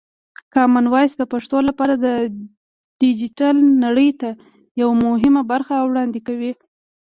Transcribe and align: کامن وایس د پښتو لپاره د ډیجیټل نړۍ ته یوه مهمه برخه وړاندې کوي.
کامن 0.53 0.85
وایس 0.93 1.11
د 1.17 1.23
پښتو 1.33 1.57
لپاره 1.69 1.93
د 1.97 2.07
ډیجیټل 3.01 3.55
نړۍ 3.83 4.09
ته 4.21 4.29
یوه 4.81 4.95
مهمه 5.05 5.41
برخه 5.51 5.73
وړاندې 5.89 6.19
کوي. 6.27 6.51